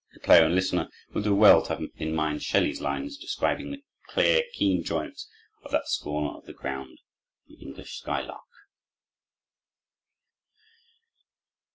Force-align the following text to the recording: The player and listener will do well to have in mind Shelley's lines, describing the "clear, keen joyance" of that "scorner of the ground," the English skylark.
The 0.15 0.19
player 0.19 0.45
and 0.45 0.55
listener 0.55 0.89
will 1.13 1.21
do 1.21 1.35
well 1.35 1.61
to 1.61 1.75
have 1.75 1.83
in 1.97 2.15
mind 2.15 2.41
Shelley's 2.41 2.81
lines, 2.81 3.17
describing 3.19 3.69
the 3.69 3.83
"clear, 4.07 4.41
keen 4.53 4.83
joyance" 4.83 5.29
of 5.61 5.69
that 5.73 5.87
"scorner 5.89 6.35
of 6.39 6.45
the 6.45 6.53
ground," 6.53 6.97
the 7.47 7.61
English 7.63 7.99
skylark. 7.99 8.41